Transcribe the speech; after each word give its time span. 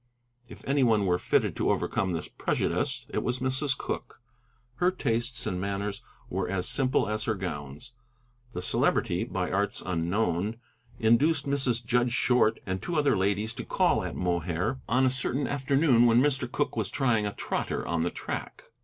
If 0.49 0.67
any 0.67 0.81
one 0.83 1.05
were 1.05 1.19
fitted 1.19 1.55
to 1.57 1.69
overcome 1.69 2.11
this 2.13 2.27
prejudice, 2.27 3.05
it 3.09 3.21
was 3.21 3.37
Mrs. 3.37 3.77
Cooke. 3.77 4.19
Her 4.77 4.89
tastes 4.89 5.45
and 5.45 5.61
manners 5.61 6.01
were 6.27 6.49
as 6.49 6.67
simple 6.67 7.07
as 7.07 7.25
her 7.25 7.35
gowns. 7.35 7.93
The 8.53 8.63
Celebrity, 8.63 9.23
by 9.25 9.51
arts 9.51 9.83
unknown, 9.85 10.57
induced 10.97 11.45
Mrs. 11.45 11.85
Judge 11.85 12.13
Short 12.13 12.59
and 12.65 12.81
two 12.81 12.95
other 12.95 13.15
ladies 13.15 13.53
to 13.53 13.63
call 13.63 14.03
at 14.03 14.15
Mohair 14.15 14.79
on 14.89 15.05
a 15.05 15.09
certain 15.11 15.45
afternoon 15.45 16.07
when 16.07 16.19
Mr. 16.19 16.51
Cooke 16.51 16.75
was 16.75 16.89
trying 16.89 17.27
a 17.27 17.33
trotter 17.35 17.85
on 17.87 18.01
the 18.01 18.09
track. 18.09 18.63